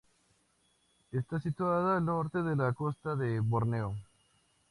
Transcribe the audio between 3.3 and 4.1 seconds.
Borneo.